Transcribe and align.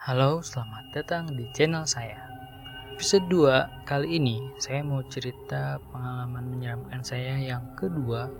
Halo, 0.00 0.40
selamat 0.40 0.96
datang 0.96 1.28
di 1.28 1.44
channel 1.52 1.84
saya. 1.84 2.24
Episode 2.96 3.28
2 3.28 3.84
kali 3.84 4.16
ini 4.16 4.40
saya 4.56 4.80
mau 4.80 5.04
cerita 5.04 5.76
pengalaman 5.92 6.56
menyeramkan 6.56 7.04
saya 7.04 7.36
yang 7.36 7.60
kedua. 7.76 8.32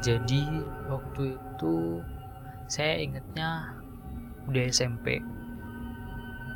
Jadi 0.00 0.48
waktu 0.88 1.36
itu 1.36 2.00
saya 2.72 3.04
ingatnya 3.04 3.76
di 4.48 4.64
SMP 4.64 5.20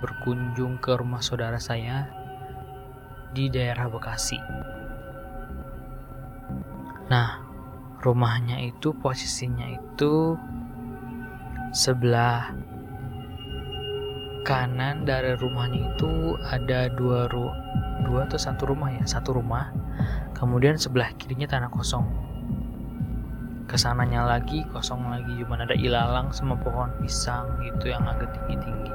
berkunjung 0.01 0.81
ke 0.81 0.97
rumah 0.97 1.21
saudara 1.21 1.61
saya 1.61 2.09
di 3.37 3.53
daerah 3.53 3.93
Bekasi. 3.93 4.41
Nah, 7.13 7.45
rumahnya 8.01 8.65
itu 8.65 8.97
posisinya 8.97 9.69
itu 9.77 10.41
sebelah 11.77 12.57
kanan 14.49 15.05
dari 15.05 15.37
rumahnya 15.37 15.93
itu 15.93 16.41
ada 16.49 16.89
dua 16.89 17.29
ru 17.29 17.53
dua 18.09 18.25
atau 18.25 18.41
satu 18.41 18.73
rumah 18.73 18.89
ya 18.89 19.05
satu 19.05 19.37
rumah. 19.37 19.69
Kemudian 20.33 20.81
sebelah 20.81 21.13
kirinya 21.21 21.45
tanah 21.45 21.69
kosong. 21.69 22.09
Ke 23.69 23.77
sananya 23.77 24.25
lagi 24.25 24.65
kosong 24.73 25.13
lagi 25.13 25.45
cuma 25.45 25.61
ada 25.61 25.77
ilalang 25.77 26.33
sama 26.33 26.57
pohon 26.57 26.89
pisang 27.05 27.45
gitu 27.61 27.93
yang 27.93 28.01
agak 28.09 28.33
tinggi 28.33 28.57
tinggi 28.65 28.93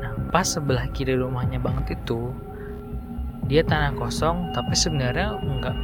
nah 0.00 0.12
pas 0.32 0.44
sebelah 0.44 0.88
kiri 0.92 1.16
rumahnya 1.16 1.60
banget 1.60 2.00
itu 2.00 2.32
dia 3.48 3.64
tanah 3.64 3.96
kosong 3.96 4.52
tapi 4.52 4.72
sebenarnya 4.76 5.36
enggak 5.40 5.76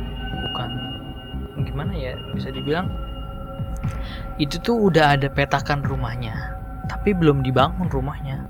bukan 0.48 0.70
gimana 1.64 1.92
ya 1.96 2.12
bisa 2.36 2.52
dibilang 2.52 2.88
itu 4.36 4.56
tuh 4.60 4.88
udah 4.88 5.16
ada 5.16 5.28
petakan 5.32 5.84
rumahnya 5.84 6.51
tapi 6.90 7.14
belum 7.14 7.42
dibangun 7.46 7.86
rumahnya. 7.90 8.46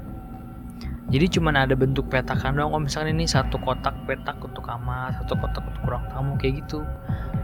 Jadi 1.13 1.37
cuma 1.37 1.53
ada 1.53 1.77
bentuk 1.77 2.09
petakan 2.09 2.57
doang. 2.57 2.73
Oh 2.73 2.81
misalnya 2.81 3.13
ini 3.13 3.29
satu 3.29 3.61
kotak 3.61 3.93
petak 4.09 4.41
untuk 4.41 4.65
kamar 4.65 5.13
satu 5.21 5.37
kotak 5.37 5.61
untuk 5.69 5.85
ruang 5.85 6.07
tamu 6.09 6.41
kayak 6.41 6.65
gitu. 6.65 6.81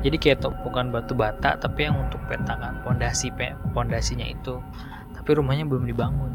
Jadi 0.00 0.16
kayak 0.16 0.47
bukan 0.64 0.89
batu 0.89 1.12
bata 1.12 1.59
tapi 1.61 1.84
yang 1.84 2.00
untuk 2.00 2.22
petakan 2.33 2.81
pondasi 2.81 3.28
pondasinya 3.77 4.25
itu. 4.25 4.56
Tapi 5.12 5.31
rumahnya 5.36 5.69
belum 5.69 5.84
dibangun. 5.84 6.33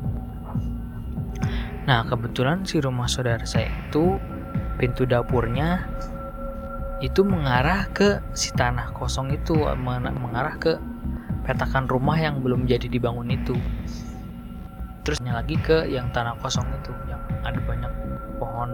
Nah 1.90 2.06
kebetulan 2.06 2.62
si 2.70 2.78
rumah 2.78 3.10
saudara 3.10 3.42
saya 3.50 3.72
itu 3.90 4.22
pintu 4.78 5.10
dapurnya 5.10 5.90
itu 7.02 7.26
mengarah 7.26 7.90
ke 7.92 8.22
si 8.32 8.54
tanah 8.56 8.96
kosong 8.96 9.34
itu 9.34 9.58
mengarah 10.22 10.56
ke 10.56 10.78
petakan 11.44 11.90
rumah 11.90 12.16
yang 12.16 12.40
belum 12.40 12.64
jadi 12.64 12.88
dibangun 12.88 13.28
itu 13.28 13.58
terusnya 15.04 15.36
lagi 15.36 15.60
ke 15.60 15.88
yang 15.92 16.10
tanah 16.16 16.40
kosong 16.40 16.66
itu 16.80 16.92
yang 17.12 17.20
ada 17.44 17.60
banyak 17.64 17.92
pohon 18.40 18.72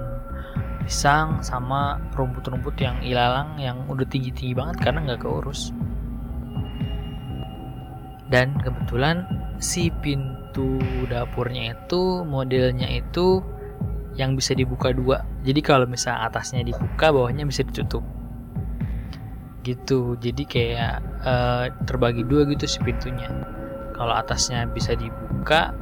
pisang 0.85 1.41
sama 1.45 2.02
rumput-rumput 2.17 2.73
yang 2.81 2.97
ilalang 3.05 3.58
yang 3.61 3.85
udah 3.85 4.05
tinggi-tinggi 4.09 4.57
banget 4.57 4.77
karena 4.81 5.05
nggak 5.05 5.22
keurus. 5.22 5.69
Dan 8.30 8.53
kebetulan 8.61 9.25
si 9.57 9.89
pintu 9.89 10.77
dapurnya 11.09 11.73
itu 11.73 12.22
modelnya 12.25 12.89
itu 12.89 13.41
yang 14.13 14.38
bisa 14.38 14.53
dibuka 14.53 14.94
dua. 14.94 15.25
Jadi 15.45 15.61
kalau 15.66 15.85
misal 15.89 16.17
atasnya 16.25 16.61
dibuka 16.61 17.09
bawahnya 17.09 17.45
bisa 17.45 17.66
ditutup. 17.66 18.05
Gitu. 19.66 20.17
Jadi 20.17 20.44
kayak 20.45 21.02
uh, 21.25 21.69
terbagi 21.89 22.25
dua 22.25 22.45
gitu 22.50 22.66
si 22.69 22.77
pintunya. 22.81 23.30
Kalau 23.97 24.13
atasnya 24.13 24.66
bisa 24.69 24.94
dibuka 24.94 25.73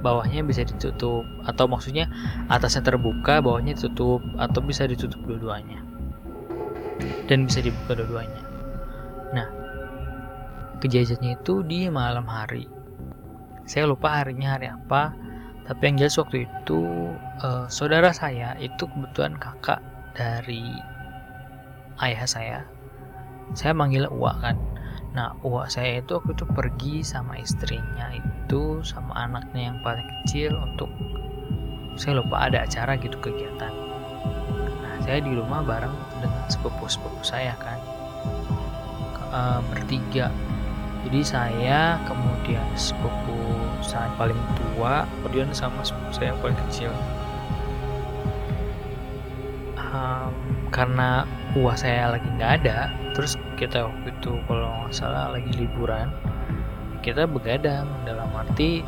bawahnya 0.00 0.44
bisa 0.46 0.64
ditutup. 0.64 1.26
Atau 1.44 1.66
maksudnya 1.70 2.10
atasnya 2.50 2.84
terbuka 2.84 3.42
bawahnya 3.42 3.74
ditutup. 3.76 4.22
Atau 4.38 4.62
bisa 4.64 4.86
ditutup 4.88 5.18
dua-duanya. 5.24 5.82
Dan 7.30 7.46
bisa 7.46 7.62
dibuka 7.62 7.98
dua-duanya. 7.98 8.42
Nah 9.34 9.48
kejadiannya 10.78 11.38
itu 11.38 11.60
di 11.66 11.90
malam 11.90 12.24
hari. 12.26 12.70
Saya 13.68 13.90
lupa 13.90 14.22
harinya 14.22 14.56
hari 14.56 14.70
apa. 14.70 15.12
Tapi 15.68 15.84
yang 15.84 16.00
jelas 16.00 16.16
waktu 16.16 16.48
itu 16.48 17.12
uh, 17.44 17.68
saudara 17.68 18.08
saya 18.08 18.56
itu 18.56 18.88
kebetulan 18.88 19.36
kakak 19.36 19.84
dari 20.16 20.72
ayah 22.00 22.24
saya. 22.24 22.58
Saya 23.52 23.76
manggil 23.76 24.08
uak 24.08 24.36
kan 24.40 24.56
Nah, 25.16 25.32
uak 25.40 25.72
saya 25.72 26.04
itu 26.04 26.20
waktu 26.20 26.36
itu 26.36 26.44
pergi 26.52 26.94
sama 27.00 27.40
istrinya 27.40 28.12
itu 28.12 28.84
sama 28.84 29.16
anaknya 29.16 29.72
yang 29.72 29.78
paling 29.80 30.04
kecil 30.22 30.52
untuk 30.60 30.92
saya 31.96 32.20
lupa 32.20 32.46
ada 32.46 32.68
acara 32.68 32.94
gitu 33.00 33.16
kegiatan. 33.18 33.72
Nah, 34.84 34.96
saya 35.00 35.18
di 35.24 35.32
rumah 35.32 35.64
bareng 35.64 35.92
dengan 36.20 36.44
sepupu-sepupu 36.46 37.24
saya 37.24 37.56
kan. 37.56 37.80
E, 39.32 39.40
bertiga. 39.72 40.28
Jadi 41.08 41.20
saya 41.24 41.96
kemudian 42.04 42.64
sepupu 42.76 43.34
saya 43.80 44.12
paling 44.20 44.38
tua, 44.54 45.08
kemudian 45.18 45.48
sama 45.56 45.80
sepupu 45.80 46.10
saya 46.12 46.36
yang 46.36 46.40
paling 46.44 46.58
kecil. 46.68 46.92
Um, 49.78 50.30
karena 50.68 51.24
uang 51.56 51.78
saya 51.80 52.12
lagi 52.12 52.28
nggak 52.36 52.52
ada, 52.62 52.92
terus 53.18 53.34
kita 53.58 53.90
waktu 53.90 54.14
itu 54.14 54.38
kalau 54.46 54.70
nggak 54.86 54.94
salah 54.94 55.34
lagi 55.34 55.50
liburan 55.58 56.06
kita 57.02 57.26
begadang 57.26 57.90
dalam 58.06 58.30
arti 58.30 58.86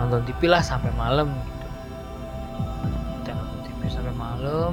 nonton 0.00 0.24
TV 0.24 0.48
lah 0.48 0.64
sampai 0.64 0.88
malam 0.96 1.28
gitu. 1.28 1.68
Kita 3.20 3.30
nonton 3.36 3.60
TV 3.68 3.80
sampai 3.92 4.14
malam 4.16 4.72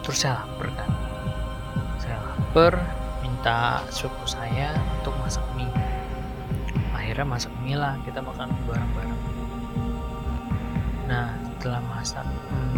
terus 0.00 0.24
saya 0.24 0.40
lapar 0.40 0.68
kan. 0.72 0.90
Saya 2.00 2.16
lapar 2.16 2.72
minta 3.20 3.84
suku 3.92 4.24
saya 4.24 4.72
untuk 5.00 5.12
masak 5.20 5.44
mie. 5.52 5.68
Akhirnya 6.96 7.28
masak 7.28 7.52
mie 7.60 7.76
lah 7.76 7.96
kita 8.08 8.24
makan 8.24 8.48
bareng-bareng. 8.64 9.22
Nah 11.12 11.36
setelah 11.60 11.84
masak 11.92 12.24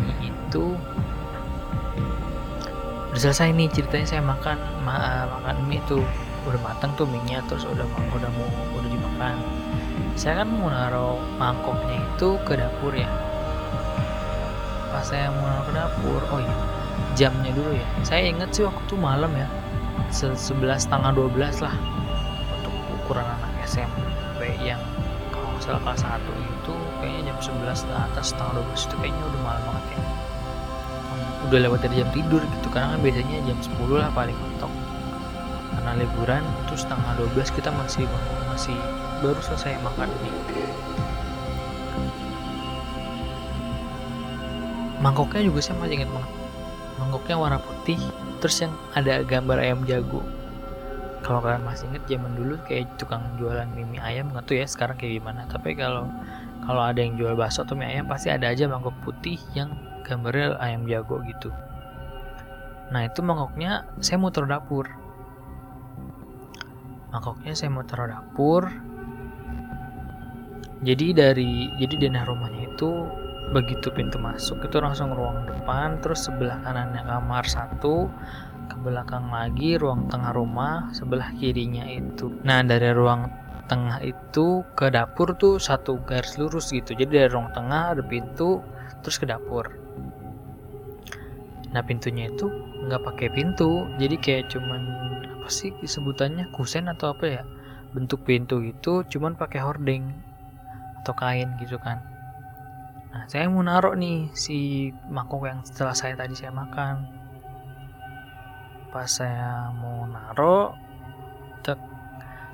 mie 0.02 0.30
itu 0.30 0.74
udah 3.16 3.32
selesai 3.32 3.48
nih 3.56 3.72
ceritanya 3.72 4.04
saya 4.04 4.20
makan 4.20 4.60
ma 4.84 5.00
eh, 5.00 5.24
makan 5.24 5.56
mie 5.72 5.80
tuh. 5.88 6.04
Udah 6.44 6.60
matang 6.60 6.92
tuh 7.00 7.08
mie 7.08 7.16
nya 7.24 7.40
terus 7.48 7.64
udah 7.64 7.88
udah 8.12 8.28
mau 8.36 8.44
udah 8.76 8.90
dimakan. 8.92 9.40
Saya 10.20 10.44
kan 10.44 10.52
mau 10.52 10.68
naruh 10.68 11.16
mangkoknya 11.40 11.96
itu 11.96 12.36
ke 12.44 12.60
dapur 12.60 12.92
ya. 12.92 13.08
Pas 14.92 15.00
saya 15.00 15.32
mau 15.32 15.48
naruh 15.48 15.64
ke 15.64 15.72
dapur 15.72 16.20
oh 16.28 16.44
iya 16.44 16.56
jamnya 17.16 17.56
dulu 17.56 17.72
ya. 17.72 17.88
Saya 18.04 18.28
inget 18.28 18.52
sih 18.52 18.68
waktu 18.68 18.84
itu 18.84 19.00
malam 19.00 19.32
ya 19.32 19.48
sebelas 20.12 20.84
setengah 20.84 21.16
dua 21.16 21.32
belas 21.32 21.64
lah. 21.64 21.72
Untuk 22.52 22.76
ukuran 23.00 23.24
anak 23.24 23.64
SMP 23.64 24.60
yang 24.60 24.84
kalau 25.32 25.56
salah 25.56 25.80
kelas 25.80 26.04
satu 26.04 26.32
itu 26.36 26.74
kayaknya 27.00 27.32
jam 27.32 27.38
sebelas 27.40 27.80
atas 27.88 28.36
setengah 28.36 28.60
dua 28.60 28.64
belas 28.68 28.84
itu 28.84 28.94
kayaknya 29.00 29.24
udah 29.24 29.40
malam 29.40 29.62
banget 29.72 29.84
ya 29.96 30.15
udah 31.48 31.60
lewat 31.70 31.80
dari 31.86 32.02
jam 32.02 32.10
tidur 32.10 32.42
gitu. 32.42 32.68
Karena 32.70 32.96
kan 32.96 33.00
biasanya 33.00 33.38
jam 33.46 33.58
10 33.58 33.96
lah 33.96 34.10
paling 34.12 34.36
mentok. 34.36 34.72
Karena 35.76 35.92
liburan 36.02 36.42
itu 36.66 36.74
setengah 36.74 37.12
12 37.36 37.56
kita 37.56 37.70
masih 37.70 38.04
masih 38.50 38.76
baru 39.22 39.40
selesai 39.40 39.78
makan 39.82 40.08
nih. 40.22 40.34
Mangkoknya 45.00 45.46
juga 45.46 45.60
saya 45.60 45.76
masih 45.78 46.02
ingat 46.02 46.10
banget. 46.10 46.32
Mangkoknya 46.96 47.36
warna 47.36 47.58
putih 47.60 48.00
terus 48.40 48.56
yang 48.64 48.72
ada 48.96 49.22
gambar 49.22 49.60
ayam 49.60 49.84
jago. 49.84 50.24
Kalau 51.20 51.42
kalian 51.42 51.66
masih 51.66 51.90
inget 51.90 52.06
zaman 52.06 52.32
dulu 52.38 52.54
kayak 52.70 52.86
tukang 53.02 53.22
jualan 53.34 53.66
mie, 53.74 53.98
ayam 53.98 54.30
nggak 54.30 54.46
tuh 54.46 54.56
ya 54.62 54.66
sekarang 54.66 54.96
kayak 54.96 55.20
gimana. 55.20 55.44
Tapi 55.50 55.74
kalau 55.74 56.08
kalau 56.64 56.82
ada 56.82 56.98
yang 57.02 57.18
jual 57.18 57.34
bakso 57.34 57.66
atau 57.66 57.74
mie 57.76 57.86
ayam 57.98 58.06
pasti 58.08 58.30
ada 58.30 58.50
aja 58.50 58.66
mangkok 58.70 58.94
putih 59.02 59.36
yang 59.52 59.74
gambarnya 60.06 60.54
ayam 60.62 60.86
jago 60.86 61.18
gitu. 61.26 61.50
Nah 62.94 63.02
itu 63.02 63.18
mangkoknya 63.18 63.82
saya 63.98 64.22
mau 64.22 64.30
taruh 64.30 64.46
dapur. 64.46 64.86
Mangkoknya 67.10 67.52
saya 67.58 67.70
mau 67.74 67.82
taruh 67.82 68.06
dapur. 68.06 68.70
Jadi 70.86 71.10
dari 71.10 71.66
jadi 71.82 72.06
denah 72.06 72.22
rumahnya 72.30 72.70
itu 72.70 73.10
begitu 73.50 73.90
pintu 73.94 74.18
masuk 74.18 74.58
itu 74.66 74.82
langsung 74.82 75.14
ruang 75.14 75.46
depan 75.46 76.02
terus 76.02 76.26
sebelah 76.26 76.58
kanannya 76.66 76.98
kamar 77.06 77.46
satu 77.46 78.10
ke 78.66 78.76
belakang 78.82 79.30
lagi 79.30 79.78
ruang 79.78 80.10
tengah 80.10 80.34
rumah 80.34 80.90
sebelah 80.94 81.34
kirinya 81.34 81.86
itu. 81.90 82.30
Nah 82.46 82.62
dari 82.62 82.94
ruang 82.94 83.26
tengah 83.66 83.98
itu 84.02 84.62
ke 84.78 84.94
dapur 84.94 85.34
tuh 85.34 85.58
satu 85.58 85.98
garis 86.06 86.38
lurus 86.38 86.70
gitu. 86.70 86.94
Jadi 86.94 87.26
dari 87.26 87.30
ruang 87.30 87.50
tengah 87.50 87.98
ada 87.98 88.02
pintu 88.06 88.62
terus 89.02 89.18
ke 89.18 89.26
dapur 89.26 89.85
nah 91.76 91.84
pintunya 91.84 92.32
itu 92.32 92.48
nggak 92.88 93.04
pakai 93.04 93.28
pintu. 93.28 93.84
Jadi 94.00 94.16
kayak 94.16 94.48
cuman 94.48 94.80
apa 95.36 95.52
sih 95.52 95.76
sebutannya? 95.84 96.48
Kusen 96.56 96.88
atau 96.88 97.12
apa 97.12 97.28
ya? 97.28 97.42
Bentuk 97.92 98.24
pintu 98.24 98.64
itu 98.64 99.04
cuman 99.04 99.36
pakai 99.36 99.60
hording 99.60 100.08
atau 101.04 101.12
kain 101.12 101.52
gitu 101.60 101.76
kan. 101.76 102.00
Nah 103.12 103.28
saya 103.28 103.44
mau 103.52 103.60
naruh 103.60 103.92
nih 103.92 104.32
si 104.32 104.88
mangkok 105.12 105.44
yang 105.44 105.60
setelah 105.68 105.92
saya 105.92 106.16
tadi 106.16 106.32
saya 106.32 106.48
makan. 106.56 107.04
Pas 108.88 109.04
saya 109.04 109.68
mau 109.76 110.08
naruh 110.08 110.72
tek. 111.60 111.76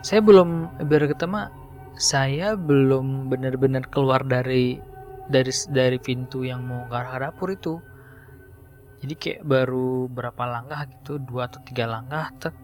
Saya 0.03 0.19
belum 0.19 0.83
biar 0.83 1.07
ketemu 1.07 1.47
saya 1.95 2.59
belum 2.59 3.31
benar-benar 3.31 3.87
keluar 3.87 4.27
dari 4.27 4.83
dari 5.31 5.55
dari 5.71 6.03
pintu 6.03 6.43
yang 6.43 6.67
mau 6.67 6.91
ke 6.91 6.95
arah 6.99 7.31
dapur 7.31 7.55
itu 7.55 7.79
jadi 9.03 9.15
kayak 9.19 9.43
baru 9.43 10.07
berapa 10.07 10.43
langkah 10.47 10.87
gitu 10.87 11.19
dua 11.19 11.51
atau 11.51 11.59
tiga 11.67 11.91
langkah 11.91 12.31
tek. 12.39 12.55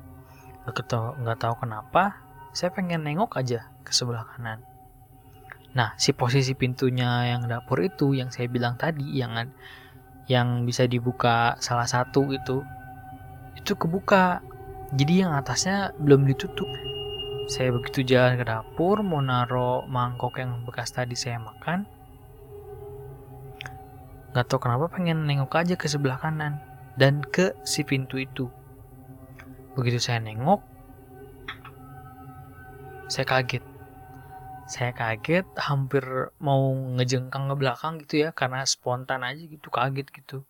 Nggak 0.62 0.86
tahu 0.86 1.06
nggak 1.26 1.38
tahu 1.42 1.54
kenapa 1.66 2.22
saya 2.54 2.70
pengen 2.70 3.02
nengok 3.02 3.34
aja 3.34 3.66
ke 3.82 3.90
sebelah 3.90 4.22
kanan. 4.22 4.62
Nah 5.74 5.98
si 5.98 6.14
posisi 6.14 6.54
pintunya 6.54 7.34
yang 7.34 7.50
dapur 7.50 7.82
itu 7.82 8.14
yang 8.14 8.30
saya 8.30 8.46
bilang 8.46 8.78
tadi 8.78 9.18
yang 9.18 9.34
yang 10.30 10.62
bisa 10.62 10.86
dibuka 10.86 11.58
salah 11.58 11.90
satu 11.90 12.30
itu 12.30 12.62
itu 13.58 13.74
kebuka. 13.74 14.38
Jadi 14.94 15.26
yang 15.26 15.34
atasnya 15.34 15.92
belum 15.98 16.22
ditutup. 16.24 16.70
Saya 17.50 17.74
begitu 17.74 18.06
jalan 18.06 18.38
ke 18.38 18.44
dapur 18.46 19.02
mau 19.02 19.18
naro 19.18 19.82
mangkok 19.90 20.38
yang 20.38 20.62
bekas 20.62 20.94
tadi 20.94 21.18
saya 21.18 21.42
makan 21.42 21.97
nggak 24.32 24.46
tahu 24.48 24.60
kenapa 24.60 24.92
pengen 24.92 25.24
nengok 25.24 25.56
aja 25.56 25.74
ke 25.74 25.88
sebelah 25.88 26.20
kanan 26.20 26.60
dan 27.00 27.24
ke 27.24 27.56
si 27.64 27.86
pintu 27.86 28.20
itu. 28.20 28.50
Begitu 29.78 30.02
saya 30.02 30.20
nengok 30.20 30.60
saya 33.08 33.24
kaget. 33.24 33.64
Saya 34.68 34.92
kaget 34.92 35.48
hampir 35.56 36.04
mau 36.44 36.76
ngejengkang 37.00 37.48
ke 37.48 37.54
belakang 37.56 37.92
gitu 38.04 38.28
ya 38.28 38.36
karena 38.36 38.68
spontan 38.68 39.24
aja 39.24 39.40
gitu 39.40 39.72
kaget 39.72 40.12
gitu. 40.12 40.44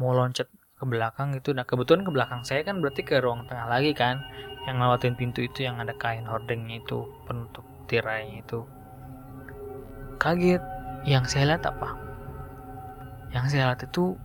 Mau 0.00 0.16
loncat 0.16 0.48
ke 0.80 0.84
belakang 0.88 1.36
gitu. 1.36 1.52
Nah 1.52 1.68
kebetulan 1.68 2.08
ke 2.08 2.10
belakang 2.14 2.40
saya 2.48 2.64
kan 2.64 2.80
berarti 2.80 3.04
ke 3.04 3.20
ruang 3.20 3.44
tengah 3.44 3.68
lagi 3.68 3.92
kan 3.92 4.24
yang 4.64 4.80
ngelewatin 4.80 5.12
pintu 5.12 5.44
itu 5.44 5.68
yang 5.68 5.76
ada 5.76 5.92
kain 6.00 6.24
hordengnya 6.24 6.80
itu 6.80 7.04
penutup 7.28 7.68
tirainya 7.84 8.40
itu. 8.40 8.64
Kaget. 10.16 10.64
Yang 11.00 11.32
saya 11.32 11.56
lihat 11.56 11.64
apa 11.64 12.09
yang 13.30 13.46
saya 13.46 13.72
lihat 13.72 13.86
itu 13.86 14.18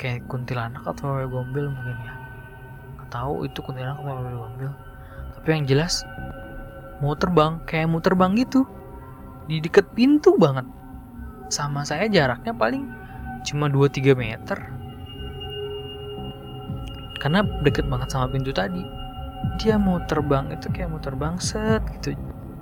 kayak 0.00 0.24
kuntilanak 0.28 0.80
atau 0.84 1.12
wewe 1.12 1.28
gombel 1.28 1.68
mungkin 1.68 1.96
ya. 2.00 2.14
Nggak 2.96 3.10
tahu 3.12 3.44
itu 3.44 3.58
kuntilanak 3.60 4.00
atau 4.00 4.16
wewe 4.16 4.32
gombel 4.36 4.72
tapi 5.40 5.56
yang 5.56 5.64
jelas 5.64 6.04
mau 7.00 7.16
terbang 7.16 7.64
kayak 7.64 7.88
mau 7.88 8.04
terbang 8.04 8.36
gitu. 8.36 8.68
Di 9.48 9.56
deket 9.56 9.88
pintu 9.96 10.36
banget. 10.36 10.68
Sama 11.48 11.82
saya 11.82 12.06
jaraknya 12.12 12.52
paling 12.52 12.84
cuma 13.48 13.72
2-3 13.72 14.12
meter. 14.12 14.58
Karena 17.16 17.40
deket 17.64 17.88
banget 17.88 18.12
sama 18.12 18.28
pintu 18.28 18.52
tadi. 18.52 18.84
Dia 19.56 19.80
mau 19.80 19.96
terbang 20.04 20.52
itu 20.52 20.68
kayak 20.68 20.92
mau 20.92 21.00
terbang 21.00 21.40
set 21.40 21.80
gitu. 21.96 22.12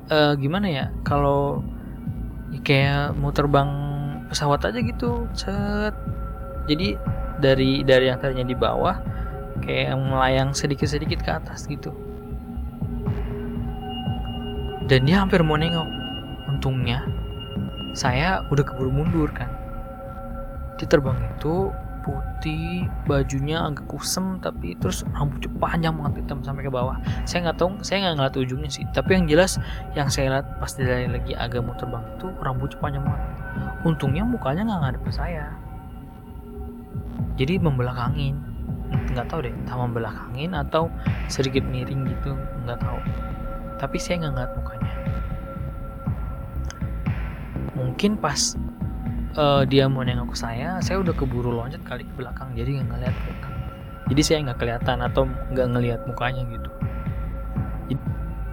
Uh, 0.08 0.38
gimana 0.38 0.70
ya? 0.70 0.86
Kalau 1.02 1.66
ya 2.54 2.62
kayak 2.62 3.18
mau 3.18 3.34
terbang 3.34 3.68
pesawat 4.28 4.60
aja 4.68 4.80
gitu 4.84 5.24
set 5.32 5.96
jadi 6.68 7.00
dari 7.40 7.80
dari 7.82 8.12
yang 8.12 8.20
tadinya 8.20 8.44
di 8.44 8.52
bawah 8.52 9.00
kayak 9.64 9.96
melayang 9.96 10.52
sedikit-sedikit 10.54 11.22
ke 11.22 11.30
atas 11.32 11.66
gitu. 11.66 11.90
Dan 14.88 15.04
dia 15.04 15.20
hampir 15.20 15.44
mau 15.44 15.56
nengok 15.60 15.88
untungnya. 16.48 17.04
Saya 17.92 18.44
udah 18.48 18.64
keburu 18.64 18.92
mundur 18.92 19.28
kan. 19.32 19.50
Dia 20.78 20.86
terbang 20.86 21.18
itu 21.18 21.72
putih 22.06 22.88
bajunya 23.04 23.68
agak 23.68 23.84
kusem 23.84 24.40
tapi 24.40 24.72
terus 24.80 25.04
rambutnya 25.12 25.50
panjang 25.60 25.92
banget 25.92 26.24
hitam 26.24 26.40
sampai 26.40 26.64
ke 26.64 26.72
bawah. 26.72 26.96
Saya 27.28 27.48
nggak 27.48 27.58
tahu 27.60 27.76
saya 27.84 28.08
nggak 28.08 28.14
ngeliat 28.16 28.36
ujungnya 28.40 28.70
sih. 28.72 28.84
Tapi 28.96 29.18
yang 29.18 29.24
jelas 29.28 29.60
yang 29.92 30.08
saya 30.08 30.40
lihat 30.40 30.46
pas 30.56 30.72
dia 30.72 31.04
lagi 31.04 31.36
agak 31.36 31.60
mau 31.60 31.76
terbang 31.76 32.04
itu 32.16 32.26
rambutnya 32.40 32.78
panjang 32.80 33.04
banget 33.04 33.47
untungnya 33.86 34.26
mukanya 34.26 34.66
nggak 34.66 34.80
ngadep 34.82 35.02
ke 35.06 35.12
saya. 35.14 35.46
Jadi 37.38 37.62
membelakangin 37.62 38.42
nggak 38.88 39.28
tahu 39.28 39.44
deh 39.44 39.52
entah 39.52 39.76
membelakangin 39.76 40.56
atau 40.56 40.88
sedikit 41.30 41.62
miring 41.62 42.08
gitu 42.08 42.34
nggak 42.66 42.78
tahu. 42.82 42.98
Tapi 43.78 43.96
saya 44.00 44.26
nggak 44.26 44.32
ngeliat 44.34 44.52
mukanya. 44.58 44.92
Mungkin 47.78 48.18
pas 48.18 48.58
uh, 49.38 49.62
dia 49.62 49.86
mau 49.86 50.02
nengok 50.02 50.34
ke 50.34 50.36
saya 50.38 50.82
saya 50.82 50.98
udah 50.98 51.14
keburu 51.14 51.54
loncat 51.54 51.82
kali 51.86 52.02
ke 52.02 52.14
belakang 52.18 52.50
jadi 52.58 52.82
nggak 52.82 52.88
ngeliat 52.90 53.16
muka. 53.26 53.50
Jadi 54.08 54.22
saya 54.24 54.38
nggak 54.48 54.58
kelihatan 54.58 54.98
atau 55.04 55.28
nggak 55.54 55.68
ngelihat 55.76 56.00
mukanya 56.08 56.42
gitu. 56.50 56.70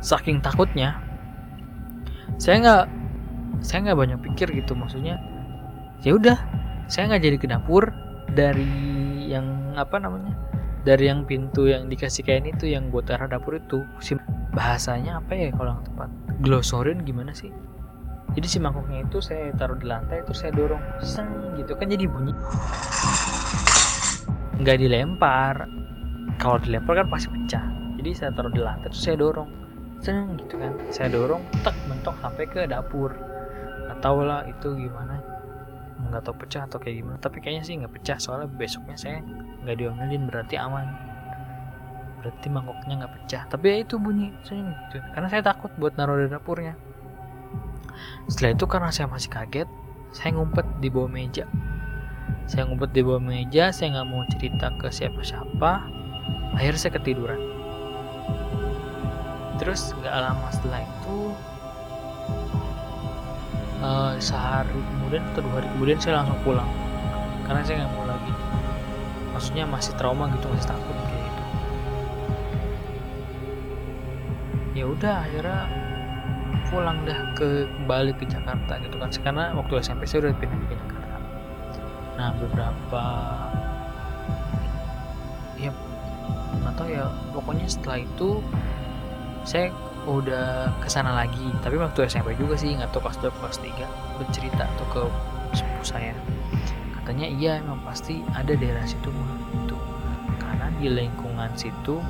Saking 0.05 0.37
takutnya 0.37 1.01
saya 2.37 2.61
nggak 2.61 2.85
saya 3.61 3.91
nggak 3.91 3.99
banyak 3.99 4.19
pikir 4.31 4.47
gitu 4.51 4.73
maksudnya 4.73 5.19
ya 6.03 6.15
udah 6.15 6.37
saya 6.85 7.09
nggak 7.11 7.23
jadi 7.23 7.37
ke 7.41 7.47
dapur 7.49 7.93
dari 8.31 8.67
yang 9.29 9.73
apa 9.77 9.97
namanya 9.97 10.33
dari 10.85 11.09
yang 11.09 11.25
pintu 11.25 11.65
yang 11.65 11.89
dikasih 11.89 12.21
kain 12.21 12.45
itu 12.45 12.69
yang 12.69 12.93
buat 12.93 13.09
arah 13.09 13.25
dapur 13.25 13.57
itu. 13.57 13.81
Bahasanya 14.53 15.19
apa 15.19 15.33
ya 15.33 15.49
kalau 15.49 15.75
yang 15.75 15.83
tepat? 15.83 16.09
Glosorin 16.45 17.01
gimana 17.01 17.33
sih? 17.33 17.49
Jadi 18.37 18.45
si 18.45 18.57
mangkoknya 18.61 19.09
itu 19.09 19.17
saya 19.17 19.49
taruh 19.57 19.81
di 19.81 19.89
lantai 19.89 20.21
terus 20.21 20.45
saya 20.45 20.53
dorong 20.53 20.79
seng 21.01 21.57
gitu 21.57 21.73
kan 21.73 21.89
jadi 21.89 22.05
bunyi. 22.05 22.37
Nggak 24.61 24.77
dilempar. 24.77 25.65
Kalau 26.37 26.61
dilempar 26.61 27.01
kan 27.01 27.07
pasti 27.09 27.33
pecah. 27.33 27.65
Jadi 27.97 28.09
saya 28.13 28.29
taruh 28.37 28.53
di 28.53 28.61
lantai 28.61 28.93
terus 28.93 29.01
saya 29.01 29.17
dorong 29.17 29.49
seng 30.05 30.37
gitu 30.37 30.61
kan. 30.61 30.71
Saya 30.93 31.09
dorong 31.09 31.41
tek 31.65 31.73
mentok 31.89 32.13
sampai 32.21 32.45
ke 32.45 32.61
dapur 32.69 33.09
nggak 33.95 34.11
tahu 34.11 34.27
lah 34.27 34.43
itu 34.43 34.75
gimana. 34.75 35.23
Nggak 36.11 36.27
tahu 36.27 36.35
pecah 36.43 36.67
atau 36.67 36.83
kayak 36.83 36.99
gimana. 36.99 37.15
Tapi 37.23 37.39
kayaknya 37.39 37.63
sih 37.63 37.79
nggak 37.79 37.95
pecah 37.95 38.19
soalnya 38.19 38.51
besoknya 38.51 38.99
saya 38.99 39.23
nggak 39.63 39.79
diomelin 39.79 40.27
berarti 40.27 40.59
aman. 40.59 40.83
Berarti 42.19 42.51
mangkoknya 42.51 43.07
nggak 43.07 43.13
pecah. 43.15 43.47
Tapi 43.47 43.65
ya 43.71 43.77
itu 43.87 43.95
bunyi 43.95 44.35
gitu 44.43 44.99
karena 45.15 45.31
saya 45.31 45.47
takut 45.47 45.71
buat 45.79 45.95
naruh 45.95 46.19
di 46.19 46.27
dapurnya. 46.27 46.75
Setelah 48.27 48.51
itu 48.51 48.65
karena 48.67 48.91
saya 48.91 49.07
masih 49.07 49.31
kaget 49.31 49.69
saya 50.11 50.35
ngumpet 50.35 50.67
di 50.83 50.91
bawah 50.91 51.07
meja. 51.07 51.47
Saya 52.51 52.67
ngumpet 52.67 52.91
di 52.91 52.99
bawah 52.99 53.23
meja 53.23 53.71
saya 53.71 53.95
nggak 53.95 54.07
mau 54.11 54.27
cerita 54.27 54.75
ke 54.75 54.91
siapa-siapa. 54.91 55.71
Akhirnya 56.59 56.79
saya 56.83 56.99
ketiduran. 56.99 57.39
Terus 59.55 59.95
nggak 59.95 60.15
lama 60.19 60.51
setelah 60.51 60.83
itu 60.83 61.31
uh, 63.85 64.13
sehari 64.17 64.73
kemudian 64.73 65.21
atau 65.31 65.45
dua 65.45 65.61
hari 65.61 65.67
kemudian 65.77 65.97
saya 66.01 66.13
langsung 66.21 66.39
pulang. 66.41 66.69
Karena 67.45 67.61
saya 67.61 67.85
nggak 67.85 67.93
mau 67.93 68.05
lagi. 68.09 68.33
Maksudnya 69.37 69.65
masih 69.69 69.93
trauma 70.01 70.25
gitu 70.33 70.45
masih 70.49 70.67
takut 70.73 70.95
kayak 71.05 71.21
gitu. 71.21 71.43
Ya 74.73 74.85
udah 74.89 75.13
akhirnya 75.21 75.61
pulang 76.73 76.97
dah 77.05 77.19
ke 77.37 77.69
balik 77.85 78.17
ke 78.17 78.25
Jakarta 78.25 78.81
gitu 78.81 78.95
kan. 78.97 79.09
Karena 79.13 79.53
waktu 79.53 79.73
SMP 79.85 80.09
saya 80.09 80.25
udah 80.25 80.33
pindah 80.41 80.57
ke 80.65 80.73
Jakarta. 80.73 81.15
Nah 82.17 82.29
beberapa 82.41 83.05
ya 85.61 85.71
tahu 86.75 86.89
ya. 86.91 87.07
Pokoknya 87.31 87.67
setelah 87.71 88.03
itu 88.03 88.43
saya 89.47 89.69
udah 90.05 90.71
ke 90.79 90.87
sana 90.87 91.11
lagi. 91.13 91.51
Tapi 91.61 91.75
waktu 91.81 92.05
SMP 92.05 92.37
juga 92.37 92.55
sih 92.55 92.73
nggak 92.77 92.93
tahu 92.93 93.09
kelas 93.09 93.17
2 93.21 93.39
kelas 93.41 93.57
3 93.61 94.21
bercerita 94.21 94.63
tuh 94.77 94.87
ke 94.93 95.01
sepupu 95.57 95.83
saya. 95.83 96.13
Katanya 97.01 97.27
iya 97.29 97.61
emang 97.61 97.81
pasti 97.85 98.25
ada 98.33 98.53
daerah 98.53 98.85
situ 98.85 99.09
mah 99.13 99.29
itu 99.65 99.77
karena 100.41 100.67
di 100.77 100.87
lingkungan 100.89 101.51
situ. 101.53 102.01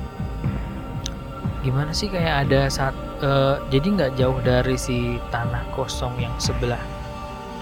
Gimana 1.64 1.90
sih 1.90 2.06
kayak 2.06 2.46
ada 2.46 2.70
saat 2.70 2.94
uh, 3.20 3.58
jadi 3.74 3.86
nggak 3.90 4.12
jauh 4.20 4.38
dari 4.46 4.78
si 4.78 5.18
tanah 5.34 5.66
kosong 5.74 6.14
yang 6.22 6.32
sebelah 6.38 6.80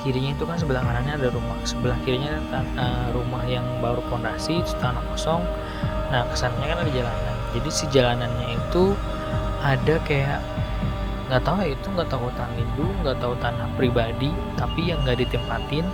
kirinya 0.04 0.36
itu 0.36 0.44
kan 0.44 0.60
sebelah 0.60 0.84
kanannya 0.84 1.16
ada 1.16 1.28
rumah 1.32 1.56
sebelah 1.64 1.96
kirinya 2.04 2.36
uh, 2.52 3.08
rumah 3.16 3.40
yang 3.48 3.64
baru 3.80 4.04
pondasi 4.12 4.60
itu 4.60 4.76
tanah 4.76 5.00
kosong. 5.08 5.40
Nah 6.12 6.28
kesannya 6.28 6.68
kan 6.68 6.78
ada 6.84 6.92
jalanan. 6.92 7.34
Jadi 7.56 7.68
si 7.72 7.84
jalanannya 7.88 8.46
itu 8.60 8.92
ada 9.64 9.96
kayak 10.04 10.44
nggak 11.32 11.40
tahu 11.40 11.56
ya 11.64 11.72
itu 11.72 11.88
nggak 11.88 12.10
tahu 12.12 12.28
tanah 12.36 12.56
induk 12.60 12.92
nggak 13.00 13.16
tahu 13.16 13.34
tanah 13.40 13.66
pribadi 13.80 14.28
tapi 14.60 14.92
yang 14.92 15.00
nggak 15.08 15.24
ditempatin 15.24 15.88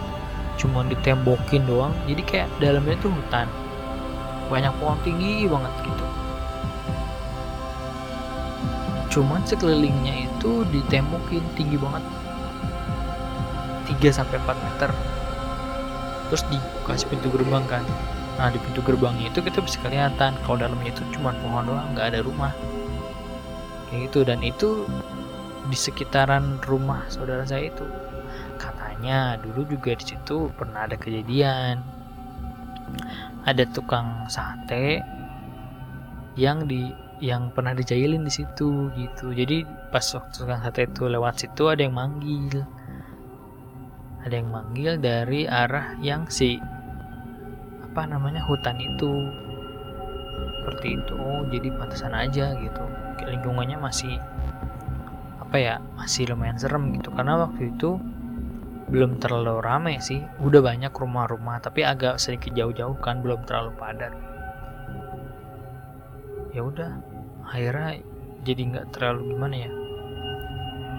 cuma 0.60 0.84
ditembokin 0.84 1.64
doang. 1.64 1.96
Jadi 2.04 2.22
kayak 2.28 2.48
dalamnya 2.60 3.00
itu 3.00 3.08
hutan. 3.08 3.48
Banyak 4.52 4.76
pohon 4.76 5.00
tinggi 5.00 5.48
banget 5.48 5.72
gitu. 5.88 6.06
Cuman 9.10 9.40
sekelilingnya 9.48 10.28
itu 10.28 10.68
ditembokin 10.68 11.42
tinggi 11.56 11.80
banget. 11.80 12.04
3 13.88 14.12
sampai 14.12 14.36
4 14.44 14.54
meter. 14.60 14.90
Terus 16.28 16.44
dikasih 16.52 17.08
pintu 17.08 17.32
gerbang 17.32 17.64
kan. 17.64 17.82
Nah 18.36 18.52
di 18.52 18.60
pintu 18.60 18.84
gerbangnya 18.84 19.32
itu 19.32 19.40
kita 19.40 19.64
bisa 19.64 19.80
kelihatan. 19.80 20.36
Kalau 20.44 20.60
dalamnya 20.60 20.92
itu 20.92 21.02
cuma 21.16 21.32
pohon 21.40 21.64
doang 21.66 21.88
nggak 21.96 22.14
ada 22.14 22.20
rumah 22.20 22.52
kayak 23.90 24.10
gitu. 24.10 24.20
Dan 24.22 24.40
itu 24.40 24.86
di 25.66 25.76
sekitaran 25.76 26.62
rumah 26.64 27.04
saudara 27.10 27.42
saya 27.44 27.68
itu. 27.68 27.84
Katanya 28.56 29.36
dulu 29.42 29.66
juga 29.66 29.98
di 29.98 30.04
situ 30.14 30.48
pernah 30.54 30.86
ada 30.86 30.96
kejadian. 30.96 31.82
Ada 33.44 33.66
tukang 33.70 34.30
sate 34.30 35.02
yang 36.38 36.64
di 36.70 36.90
yang 37.20 37.52
pernah 37.52 37.76
dijailin 37.76 38.24
di 38.24 38.32
situ 38.32 38.88
gitu. 38.96 39.34
Jadi 39.34 39.66
pas 39.92 40.04
waktu 40.16 40.32
tukang 40.32 40.60
sate 40.64 40.88
itu 40.88 41.04
lewat 41.10 41.34
situ 41.42 41.68
ada 41.68 41.84
yang 41.84 41.94
manggil. 41.94 42.64
Ada 44.24 44.34
yang 44.40 44.48
manggil 44.52 45.00
dari 45.00 45.48
arah 45.48 45.96
yang 46.00 46.28
si 46.28 46.60
apa 47.90 48.06
namanya 48.06 48.44
hutan 48.46 48.78
itu 48.78 49.10
seperti 50.70 51.02
itu. 51.02 51.18
Oh 51.18 51.42
jadi 51.50 51.74
pantasan 51.74 52.14
aja 52.14 52.54
gitu. 52.54 52.84
Lingkungannya 53.26 53.82
masih 53.82 54.22
apa 55.42 55.56
ya 55.58 55.74
masih 55.98 56.30
lumayan 56.30 56.54
serem 56.54 56.94
gitu. 56.94 57.10
Karena 57.10 57.42
waktu 57.42 57.74
itu 57.74 57.98
belum 58.86 59.18
terlalu 59.18 59.58
rame 59.58 59.98
sih. 59.98 60.22
Udah 60.38 60.62
banyak 60.62 60.94
rumah-rumah 60.94 61.58
tapi 61.58 61.82
agak 61.82 62.22
sedikit 62.22 62.54
jauh-jauh 62.54 62.94
kan 63.02 63.18
belum 63.18 63.42
terlalu 63.50 63.74
padat. 63.74 64.14
Ya 66.54 66.62
udah 66.62 67.02
akhirnya 67.50 67.98
jadi 68.46 68.62
nggak 68.70 68.86
terlalu 68.94 69.34
gimana 69.34 69.54
ya? 69.58 69.70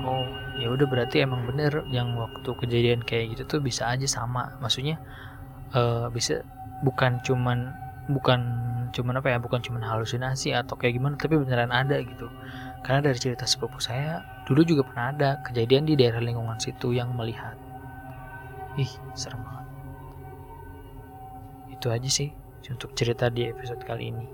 Oh 0.04 0.28
ya 0.60 0.68
udah 0.68 0.84
berarti 0.84 1.24
emang 1.24 1.48
bener 1.48 1.88
yang 1.88 2.20
waktu 2.20 2.52
kejadian 2.60 3.08
kayak 3.08 3.40
gitu 3.40 3.48
tuh 3.48 3.60
bisa 3.64 3.88
aja 3.88 4.04
sama. 4.04 4.52
Maksudnya 4.60 5.00
uh, 5.72 6.12
bisa 6.12 6.44
bukan 6.84 7.24
cuman 7.24 7.72
bukan 8.92 9.08
cuman 9.08 9.24
apa 9.24 9.28
ya 9.32 9.40
bukan 9.40 9.64
cuman 9.64 9.88
halusinasi 9.88 10.52
atau 10.52 10.76
kayak 10.76 11.00
gimana 11.00 11.16
tapi 11.16 11.40
beneran 11.40 11.72
ada 11.72 11.96
gitu. 12.04 12.28
Karena 12.84 13.00
dari 13.08 13.16
cerita 13.16 13.48
sepupu 13.48 13.80
saya 13.80 14.20
dulu 14.44 14.68
juga 14.68 14.84
pernah 14.84 15.16
ada 15.16 15.30
kejadian 15.48 15.88
di 15.88 15.96
daerah 15.96 16.20
lingkungan 16.20 16.60
situ 16.60 16.92
yang 16.92 17.16
melihat. 17.16 17.56
Ih 18.76 18.92
serem 19.16 19.40
banget. 19.48 19.68
Itu 21.72 21.88
aja 21.88 22.10
sih 22.12 22.36
untuk 22.68 22.92
cerita 22.92 23.32
di 23.32 23.48
episode 23.48 23.80
kali 23.88 24.12
ini. 24.12 24.28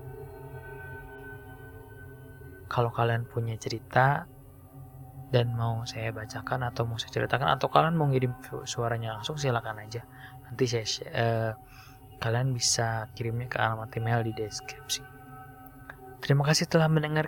Kalau 2.66 2.90
kalian 2.90 3.30
punya 3.30 3.54
cerita 3.54 4.26
dan 5.30 5.54
mau 5.54 5.86
saya 5.86 6.10
bacakan 6.10 6.66
atau 6.66 6.82
mau 6.82 6.98
saya 6.98 7.14
ceritakan 7.14 7.54
atau 7.54 7.70
kalian 7.70 7.94
mau 7.94 8.10
ngirim 8.10 8.34
suaranya 8.66 9.22
langsung 9.22 9.38
silakan 9.38 9.86
aja. 9.86 10.02
Nanti 10.50 10.66
saya 10.66 10.82
uh, 11.14 11.52
kalian 12.22 12.54
bisa 12.54 13.10
kirimnya 13.18 13.50
ke 13.50 13.58
alamat 13.58 13.90
email 13.98 14.22
di 14.22 14.30
deskripsi. 14.34 15.02
Terima 16.22 16.46
kasih 16.46 16.70
telah 16.70 16.86
mendengar 16.86 17.26